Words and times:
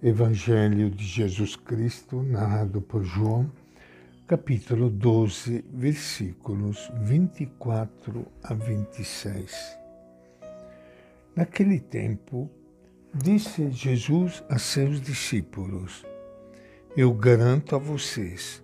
Evangelho 0.00 0.90
de 0.90 1.04
Jesus 1.04 1.56
Cristo, 1.56 2.22
narrado 2.22 2.80
por 2.80 3.02
João, 3.02 3.50
capítulo 4.28 4.88
12, 4.88 5.64
versículos 5.72 6.88
24 7.00 8.24
a 8.44 8.54
26. 8.54 9.76
Naquele 11.34 11.80
tempo, 11.80 12.48
disse 13.12 13.72
Jesus 13.72 14.44
a 14.48 14.56
seus 14.56 15.00
discípulos: 15.00 16.06
Eu 16.96 17.12
garanto 17.12 17.74
a 17.74 17.78
vocês, 17.80 18.62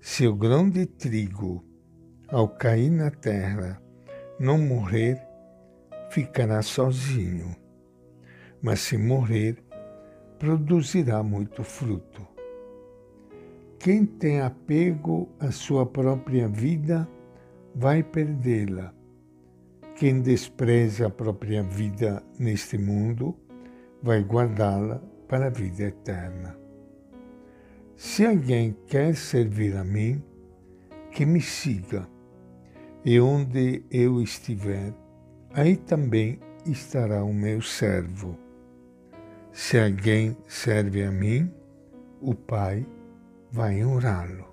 se 0.00 0.24
o 0.28 0.36
grão 0.36 0.70
de 0.70 0.86
trigo, 0.86 1.64
ao 2.28 2.48
cair 2.48 2.90
na 2.90 3.10
terra, 3.10 3.82
não 4.38 4.56
morrer, 4.56 5.20
ficará 6.12 6.62
sozinho. 6.62 7.56
Mas 8.62 8.78
se 8.78 8.96
morrer, 8.96 9.56
produzirá 10.40 11.22
muito 11.22 11.62
fruto. 11.62 12.26
Quem 13.78 14.06
tem 14.06 14.40
apego 14.40 15.28
à 15.38 15.52
sua 15.52 15.84
própria 15.84 16.48
vida 16.48 17.06
vai 17.74 18.02
perdê-la. 18.02 18.94
Quem 19.94 20.22
despreza 20.22 21.08
a 21.08 21.10
própria 21.10 21.62
vida 21.62 22.22
neste 22.38 22.78
mundo 22.78 23.36
vai 24.02 24.22
guardá-la 24.22 25.02
para 25.28 25.48
a 25.48 25.50
vida 25.50 25.82
eterna. 25.82 26.56
Se 27.94 28.24
alguém 28.24 28.74
quer 28.86 29.14
servir 29.14 29.76
a 29.76 29.84
mim, 29.84 30.22
que 31.10 31.26
me 31.26 31.42
siga, 31.42 32.08
e 33.04 33.20
onde 33.20 33.84
eu 33.90 34.22
estiver, 34.22 34.94
aí 35.52 35.76
também 35.76 36.40
estará 36.64 37.22
o 37.22 37.34
meu 37.34 37.60
servo. 37.60 38.49
Se 39.52 39.80
alguém 39.80 40.36
serve 40.46 41.02
a 41.02 41.10
mim, 41.10 41.52
o 42.20 42.36
Pai 42.36 42.86
vai 43.50 43.84
honrá-lo. 43.84 44.48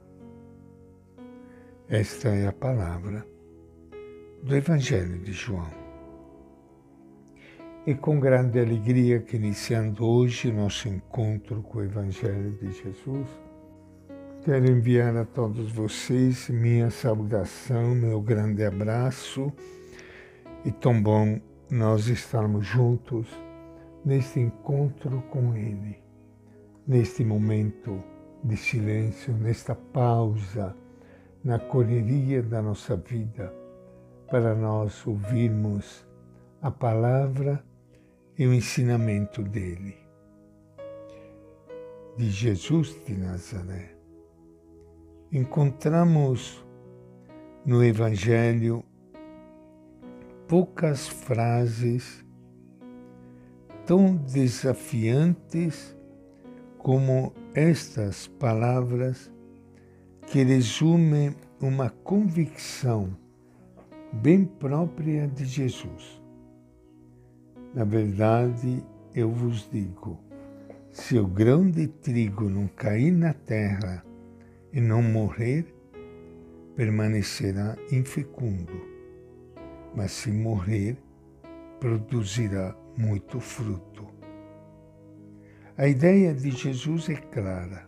Esta 1.88 2.30
é 2.30 2.48
a 2.48 2.52
palavra 2.52 3.24
do 4.42 4.56
Evangelho 4.56 5.20
de 5.20 5.34
João. 5.34 5.70
E 7.86 7.94
com 7.94 8.20
grande 8.20 8.60
alegria 8.60 9.20
que 9.20 9.36
iniciando 9.36 10.04
hoje 10.04 10.52
nosso 10.52 10.90
encontro 10.90 11.62
com 11.62 11.78
o 11.78 11.84
Evangelho 11.84 12.58
de 12.60 12.72
Jesus, 12.72 13.28
quero 14.44 14.66
enviar 14.66 15.16
a 15.16 15.26
todos 15.26 15.72
vocês 15.72 16.50
minha 16.50 16.90
saudação, 16.90 17.94
meu 17.94 18.20
grande 18.20 18.66
abraço 18.66 19.54
e 20.66 20.72
tão 20.72 21.00
bom 21.00 21.40
nós 21.70 22.08
estarmos 22.08 22.66
juntos 22.66 23.28
neste 24.08 24.40
encontro 24.40 25.22
com 25.24 25.54
Ele, 25.54 26.02
neste 26.88 27.26
momento 27.26 28.02
de 28.42 28.56
silêncio, 28.56 29.34
nesta 29.34 29.76
pausa 29.76 30.74
na 31.44 31.60
correria 31.60 32.42
da 32.42 32.62
nossa 32.62 32.96
vida, 32.96 33.54
para 34.32 34.56
nós 34.56 35.06
ouvirmos 35.06 36.08
a 36.62 36.72
palavra 36.72 37.62
e 38.40 38.48
o 38.48 38.54
ensinamento 38.54 39.44
dele, 39.44 39.98
de 42.16 42.30
Jesus 42.30 42.96
de 43.06 43.14
Nazaré. 43.14 43.94
Encontramos 45.34 46.66
no 47.66 47.84
Evangelho 47.84 48.86
poucas 50.48 51.10
frases 51.10 52.26
tão 53.88 54.18
desafiantes 54.18 55.96
como 56.78 57.34
estas 57.56 58.28
palavras 58.28 59.32
que 60.28 60.44
resumem 60.44 61.34
uma 61.62 61.90
convicção 61.90 63.16
bem 64.12 64.44
própria 64.44 65.26
de 65.26 65.46
Jesus. 65.46 66.22
Na 67.74 67.86
verdade, 67.86 68.84
eu 69.16 69.32
vos 69.32 69.70
digo: 69.72 70.20
se 70.92 71.18
o 71.18 71.26
grão 71.26 71.70
de 71.72 71.88
trigo 71.88 72.50
não 72.50 72.68
cair 72.68 73.12
na 73.12 73.34
terra 73.34 74.06
e 74.74 74.82
não 74.82 75.02
morrer, 75.02 75.66
permanecerá 76.76 77.78
infecundo, 77.90 78.82
mas 79.96 80.12
se 80.12 80.30
morrer, 80.30 80.98
produzirá 81.80 82.76
muito 82.98 83.40
fruto. 83.40 84.08
A 85.78 85.88
ideia 85.88 86.34
de 86.34 86.50
Jesus 86.50 87.08
é 87.08 87.16
clara. 87.16 87.88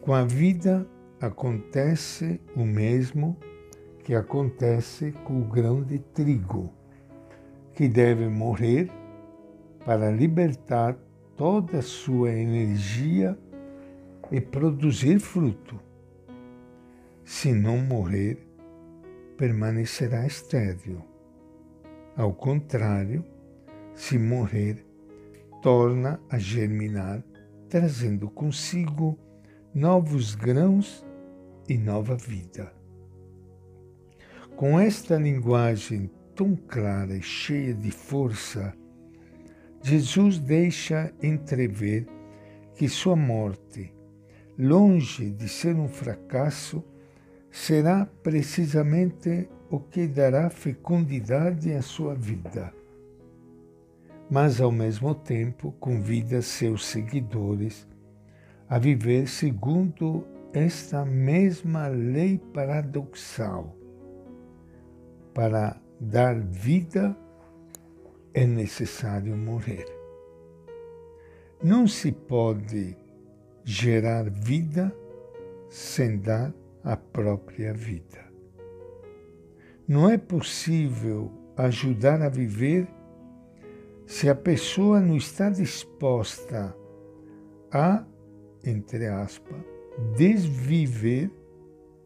Com 0.00 0.14
a 0.14 0.24
vida 0.24 0.86
acontece 1.20 2.40
o 2.54 2.64
mesmo 2.64 3.36
que 4.04 4.14
acontece 4.14 5.12
com 5.24 5.40
o 5.40 5.44
grão 5.44 5.82
de 5.82 5.98
trigo, 5.98 6.72
que 7.74 7.88
deve 7.88 8.28
morrer 8.28 8.90
para 9.84 10.10
libertar 10.10 10.96
toda 11.36 11.78
a 11.78 11.82
sua 11.82 12.32
energia 12.32 13.36
e 14.30 14.40
produzir 14.40 15.18
fruto. 15.18 15.80
Se 17.24 17.52
não 17.52 17.78
morrer, 17.78 18.46
permanecerá 19.36 20.26
estéril. 20.26 21.02
Ao 22.16 22.32
contrário, 22.32 23.24
se 24.02 24.18
morrer, 24.18 24.84
torna 25.62 26.20
a 26.28 26.36
germinar, 26.36 27.22
trazendo 27.68 28.28
consigo 28.28 29.16
novos 29.72 30.34
grãos 30.34 31.06
e 31.68 31.78
nova 31.78 32.16
vida. 32.16 32.72
Com 34.56 34.78
esta 34.78 35.14
linguagem 35.14 36.10
tão 36.34 36.56
clara 36.56 37.16
e 37.16 37.22
cheia 37.22 37.72
de 37.72 37.92
força, 37.92 38.74
Jesus 39.80 40.36
deixa 40.36 41.14
entrever 41.22 42.04
que 42.74 42.88
sua 42.88 43.14
morte, 43.14 43.94
longe 44.58 45.30
de 45.30 45.48
ser 45.48 45.76
um 45.76 45.86
fracasso, 45.86 46.82
será 47.52 48.04
precisamente 48.04 49.48
o 49.70 49.78
que 49.78 50.08
dará 50.08 50.50
fecundidade 50.50 51.72
à 51.72 51.80
sua 51.80 52.16
vida 52.16 52.81
mas 54.32 54.62
ao 54.62 54.72
mesmo 54.72 55.14
tempo 55.14 55.72
convida 55.72 56.40
seus 56.40 56.86
seguidores 56.86 57.86
a 58.66 58.78
viver 58.78 59.28
segundo 59.28 60.26
esta 60.54 61.04
mesma 61.04 61.86
lei 61.88 62.38
paradoxal. 62.38 63.76
Para 65.34 65.78
dar 66.00 66.40
vida 66.40 67.14
é 68.32 68.46
necessário 68.46 69.36
morrer. 69.36 69.84
Não 71.62 71.86
se 71.86 72.10
pode 72.10 72.96
gerar 73.62 74.30
vida 74.30 74.96
sem 75.68 76.16
dar 76.16 76.54
a 76.82 76.96
própria 76.96 77.74
vida. 77.74 78.24
Não 79.86 80.08
é 80.08 80.16
possível 80.16 81.30
ajudar 81.54 82.22
a 82.22 82.30
viver 82.30 82.88
se 84.12 84.28
a 84.28 84.34
pessoa 84.34 85.00
não 85.00 85.16
está 85.16 85.48
disposta 85.48 86.76
a, 87.72 88.04
entre 88.62 89.06
aspas, 89.06 89.56
desviver 90.14 91.30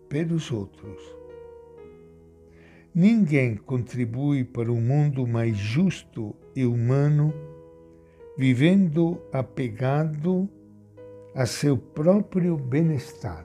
pelos 0.09 0.53
outros. 0.53 1.03
Ninguém 2.95 3.57
contribui 3.57 4.45
para 4.45 4.71
um 4.71 4.81
mundo 4.81 5.27
mais 5.27 5.57
justo 5.57 6.33
e 6.55 6.65
humano 6.65 7.35
vivendo 8.39 9.21
apegado 9.33 10.49
a 11.35 11.45
seu 11.45 11.77
próprio 11.77 12.57
bem-estar. 12.57 13.45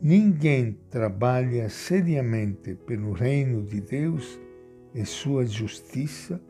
Ninguém 0.00 0.78
trabalha 0.88 1.68
seriamente 1.68 2.76
pelo 2.86 3.10
reino 3.10 3.64
de 3.64 3.80
Deus 3.80 4.38
e 4.94 5.04
sua 5.04 5.44
justiça 5.44 6.40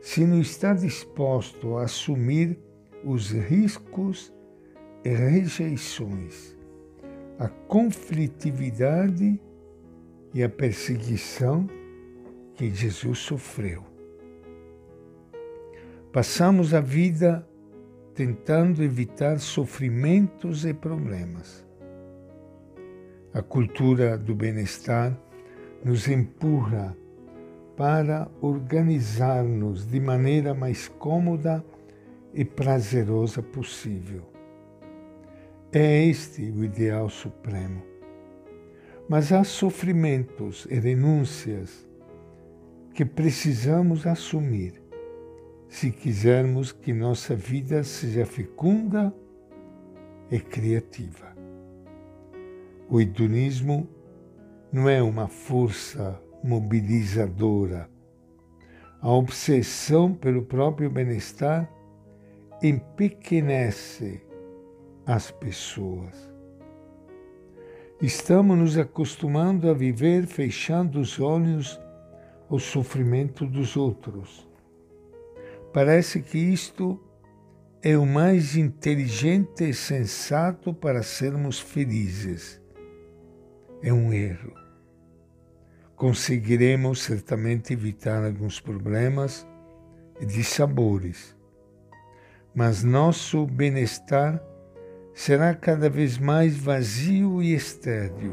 se 0.00 0.24
não 0.24 0.40
está 0.40 0.72
disposto 0.74 1.76
a 1.76 1.84
assumir 1.84 2.58
os 3.04 3.30
riscos 3.30 4.32
e 5.04 5.10
rejeições, 5.10 6.56
a 7.38 7.48
conflitividade 7.48 9.40
e 10.32 10.42
a 10.42 10.48
perseguição 10.48 11.66
que 12.54 12.70
Jesus 12.70 13.18
sofreu. 13.18 13.84
Passamos 16.12 16.74
a 16.74 16.80
vida 16.80 17.46
tentando 18.14 18.82
evitar 18.82 19.38
sofrimentos 19.38 20.64
e 20.64 20.74
problemas. 20.74 21.64
A 23.32 23.40
cultura 23.40 24.18
do 24.18 24.34
bem-estar 24.34 25.16
nos 25.84 26.08
empurra 26.08 26.96
para 27.80 28.30
organizar-nos 28.42 29.86
de 29.86 29.98
maneira 29.98 30.52
mais 30.52 30.86
cômoda 30.86 31.64
e 32.34 32.44
prazerosa 32.44 33.42
possível. 33.42 34.30
É 35.72 36.04
este 36.04 36.42
o 36.50 36.62
ideal 36.62 37.08
supremo. 37.08 37.82
Mas 39.08 39.32
há 39.32 39.44
sofrimentos 39.44 40.66
e 40.68 40.74
renúncias 40.74 41.88
que 42.92 43.06
precisamos 43.06 44.06
assumir 44.06 44.74
se 45.66 45.90
quisermos 45.90 46.72
que 46.72 46.92
nossa 46.92 47.34
vida 47.34 47.82
seja 47.82 48.26
fecunda 48.26 49.10
e 50.30 50.38
criativa. 50.38 51.34
O 52.90 53.00
hedonismo 53.00 53.88
não 54.70 54.86
é 54.86 55.02
uma 55.02 55.28
força 55.28 56.20
mobilizadora. 56.42 57.88
A 59.00 59.10
obsessão 59.10 60.12
pelo 60.14 60.42
próprio 60.42 60.90
bem-estar 60.90 61.70
empequenece 62.62 64.22
as 65.06 65.30
pessoas. 65.30 66.30
Estamos 68.02 68.58
nos 68.58 68.78
acostumando 68.78 69.70
a 69.70 69.74
viver 69.74 70.26
fechando 70.26 71.00
os 71.00 71.18
olhos 71.18 71.80
ao 72.48 72.58
sofrimento 72.58 73.46
dos 73.46 73.76
outros 73.76 74.50
Parece 75.72 76.20
que 76.20 76.36
isto 76.36 77.00
é 77.80 77.96
o 77.96 78.04
mais 78.04 78.56
inteligente 78.56 79.68
e 79.68 79.72
sensato 79.72 80.74
para 80.74 81.02
sermos 81.02 81.60
felizes. 81.60 82.60
É 83.80 83.92
um 83.92 84.12
erro. 84.12 84.59
Conseguiremos 86.00 87.02
certamente 87.02 87.74
evitar 87.74 88.24
alguns 88.24 88.58
problemas 88.58 89.46
e 90.18 90.24
dissabores, 90.24 91.36
mas 92.54 92.82
nosso 92.82 93.46
bem-estar 93.46 94.42
será 95.12 95.54
cada 95.54 95.90
vez 95.90 96.16
mais 96.16 96.56
vazio 96.56 97.42
e 97.42 97.52
estéril. 97.52 98.32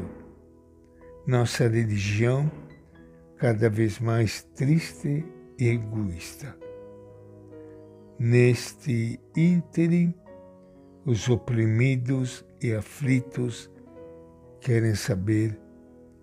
Nossa 1.26 1.68
religião 1.68 2.50
cada 3.36 3.68
vez 3.68 3.98
mais 3.98 4.42
triste 4.56 5.22
e 5.58 5.68
egoísta. 5.68 6.56
Neste 8.18 9.20
ínterim, 9.36 10.14
os 11.04 11.28
oprimidos 11.28 12.46
e 12.62 12.72
aflitos 12.72 13.70
querem 14.58 14.94
saber 14.94 15.60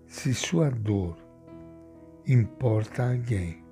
se 0.07 0.33
sua 0.33 0.71
dor 0.71 1.24
importa 2.27 3.03
a 3.03 3.11
alguém. 3.11 3.63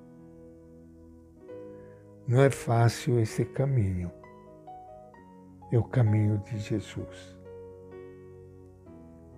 Não 2.26 2.40
é 2.40 2.50
fácil 2.50 3.18
esse 3.18 3.44
caminho. 3.44 4.10
É 5.72 5.78
o 5.78 5.84
caminho 5.84 6.38
de 6.38 6.58
Jesus. 6.58 7.38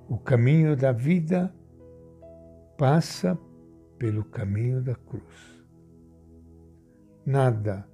O 0.09 0.19
caminho 0.19 0.77
da 0.77 0.93
vida 0.93 1.55
passa 2.77 3.39
pelo 3.99 4.25
caminho 4.25 4.83
da 4.83 4.95
cruz. 4.95 5.65
Nada 7.25 7.89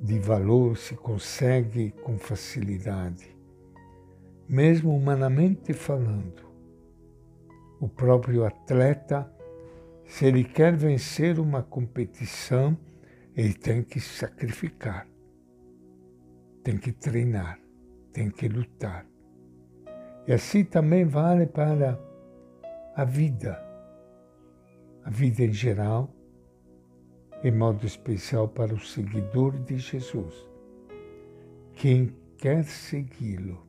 de 0.00 0.18
valor 0.18 0.76
se 0.76 0.96
consegue 0.96 1.90
com 2.02 2.18
facilidade, 2.18 3.36
mesmo 4.48 4.94
humanamente 4.94 5.72
falando. 5.72 6.42
O 7.80 7.88
próprio 7.88 8.44
atleta, 8.44 9.31
se 10.12 10.26
ele 10.26 10.44
quer 10.44 10.76
vencer 10.76 11.40
uma 11.40 11.62
competição, 11.62 12.76
ele 13.34 13.54
tem 13.54 13.82
que 13.82 13.98
sacrificar, 13.98 15.08
tem 16.62 16.76
que 16.76 16.92
treinar, 16.92 17.58
tem 18.12 18.30
que 18.30 18.46
lutar. 18.46 19.06
E 20.26 20.34
assim 20.34 20.64
também 20.64 21.06
vale 21.06 21.46
para 21.46 21.98
a 22.94 23.06
vida, 23.06 23.58
a 25.02 25.08
vida 25.08 25.44
em 25.44 25.52
geral 25.52 26.14
em 27.42 27.50
modo 27.50 27.86
especial 27.86 28.46
para 28.46 28.74
o 28.74 28.78
seguidor 28.78 29.58
de 29.60 29.78
Jesus. 29.78 30.46
Quem 31.72 32.14
quer 32.36 32.64
segui-lo, 32.64 33.66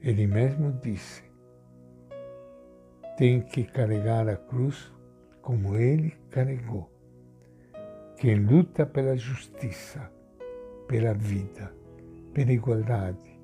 ele 0.00 0.26
mesmo 0.26 0.72
disse, 0.72 1.22
tem 3.18 3.42
que 3.42 3.62
carregar 3.62 4.26
a 4.26 4.36
cruz 4.36 4.95
como 5.46 5.76
ele 5.76 6.12
carregou. 6.28 6.90
Quem 8.16 8.34
luta 8.34 8.84
pela 8.84 9.16
justiça, 9.16 10.10
pela 10.88 11.14
vida, 11.14 11.72
pela 12.34 12.50
igualdade, 12.50 13.38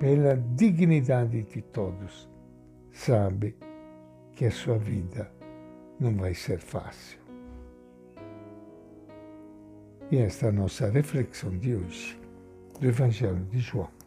pela 0.00 0.36
dignidade 0.36 1.44
de 1.44 1.62
todos, 1.62 2.28
sabe 2.90 3.56
que 4.34 4.46
a 4.46 4.50
sua 4.50 4.76
vida 4.78 5.30
não 6.00 6.12
vai 6.16 6.34
ser 6.34 6.58
fácil. 6.58 7.20
E 10.10 10.16
esta 10.16 10.46
é 10.46 10.48
a 10.48 10.52
nossa 10.52 10.90
reflexão 10.90 11.56
de 11.56 11.76
hoje 11.76 12.20
do 12.80 12.88
Evangelho 12.88 13.44
de 13.44 13.60
João. 13.60 14.01